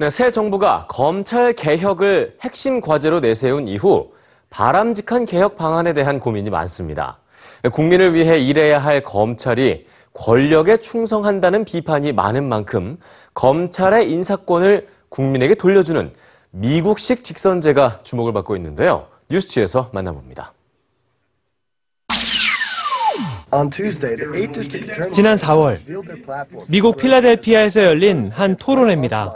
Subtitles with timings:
[0.00, 4.12] 네, 새 정부가 검찰 개혁을 핵심 과제로 내세운 이후
[4.48, 7.18] 바람직한 개혁 방안에 대한 고민이 많습니다.
[7.70, 9.84] 국민을 위해 일해야 할 검찰이
[10.14, 12.96] 권력에 충성한다는 비판이 많은 만큼
[13.34, 16.14] 검찰의 인사권을 국민에게 돌려주는
[16.52, 19.06] 미국식 직선제가 주목을 받고 있는데요.
[19.28, 20.54] 뉴스취에서 만나봅니다.
[25.12, 25.78] 지난 4월
[26.68, 29.32] 미국 필라델피아에서 열린 한 토론회입니다.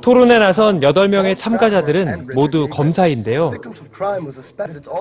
[0.00, 3.52] 토론에 나선 8명의 참가자들은 모두 검사인데요.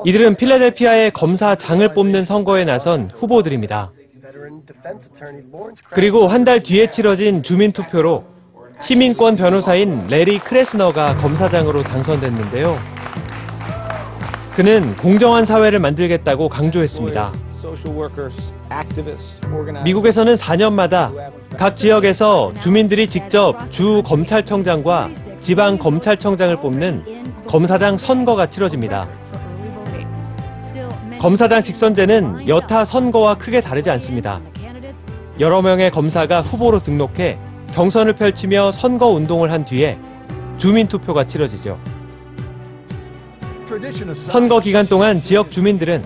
[0.05, 3.91] 이들은 필라델피아의 검사장을 뽑는 선거에 나선 후보들입니다.
[5.91, 8.25] 그리고 한 달 뒤에 치러진 주민투표로
[8.81, 12.96] 시민권 변호사인 레리 크레스너가 검사장으로 당선됐는데요.
[14.57, 17.31] 그는 공정한 사회를 만들겠다고 강조했습니다.
[19.83, 21.13] 미국에서는 4년마다
[21.55, 29.07] 각 지역에서 주민들이 직접 주 검찰청장과 지방 검찰청장을 뽑는 검사장 선거가 치러집니다.
[31.19, 34.41] 검사장 직선제는 여타 선거와 크게 다르지 않습니다.
[35.39, 37.37] 여러 명의 검사가 후보로 등록해
[37.73, 39.99] 경선을 펼치며 선거 운동을 한 뒤에
[40.57, 41.77] 주민 투표가 치러지죠.
[44.13, 46.03] 선거 기간 동안 지역 주민들은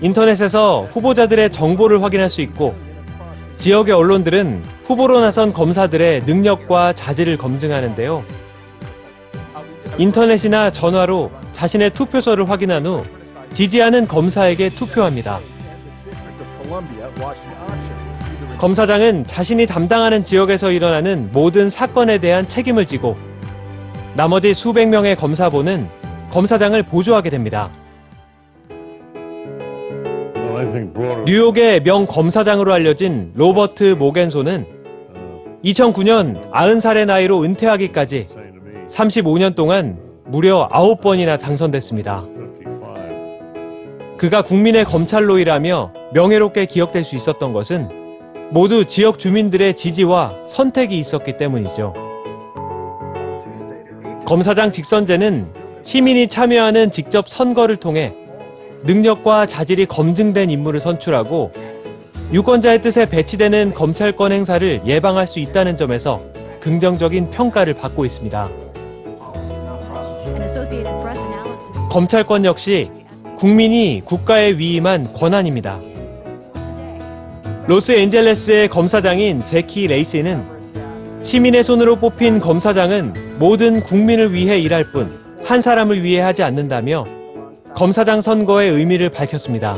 [0.00, 2.74] 인터넷에서 후보자들의 정보를 확인할 수 있고
[3.56, 8.24] 지역의 언론들은 후보로 나선 검사들의 능력과 자질을 검증하는데요.
[9.98, 13.04] 인터넷이나 전화로 자신의 투표소를 확인한 후
[13.52, 15.40] 지지하는 검사에게 투표합니다.
[18.58, 23.16] 검사장은 자신이 담당하는 지역에서 일어나는 모든 사건에 대한 책임을 지고
[24.14, 25.88] 나머지 수백 명의 검사보는
[26.30, 27.70] 검사장을 보조하게 됩니다.
[31.26, 34.66] 뉴욕의 명 검사장으로 알려진 로버트 모겐소는
[35.64, 38.26] 2009년 90살의 나이로 은퇴하기까지
[38.88, 42.24] 35년 동안 무려 9번이나 당선됐습니다.
[44.16, 47.88] 그가 국민의 검찰로 일하며 명예롭게 기억될 수 있었던 것은
[48.50, 51.92] 모두 지역 주민들의 지지와 선택이 있었기 때문이죠.
[54.24, 58.12] 검사장 직선제는 시민이 참여하는 직접 선거를 통해
[58.82, 61.52] 능력과 자질이 검증된 인물을 선출하고
[62.32, 66.22] 유권자의 뜻에 배치되는 검찰권 행사를 예방할 수 있다는 점에서
[66.58, 68.50] 긍정적인 평가를 받고 있습니다.
[71.88, 72.90] 검찰권 역시
[73.36, 75.78] 국민이 국가에 위임한 권한입니다.
[77.68, 80.42] 로스앤젤레스의 검사장인 제키 레이시는
[81.22, 87.06] 시민의 손으로 뽑힌 검사장은 모든 국민을 위해 일할 뿐 한 사람을 위해 하지 않는다며
[87.76, 89.76] 검사장 선거의 의미를 밝혔습니다.